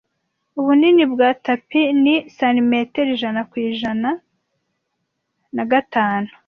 [0.59, 4.09] Ubunini bwa tapi ni santimetero ijana kuri ijana
[5.55, 6.29] na gatanu.